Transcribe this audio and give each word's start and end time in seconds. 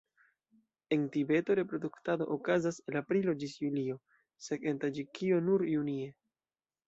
En 0.95 1.01
Tibeto 1.15 1.53
reproduktado 1.59 2.25
okazas 2.37 2.79
el 2.91 2.97
aprilo 3.03 3.35
ĝis 3.43 3.53
julio, 3.65 3.97
sed 4.47 4.67
en 4.71 4.79
Taĝikio 4.85 5.43
nur 5.51 5.67
junie. 5.77 6.11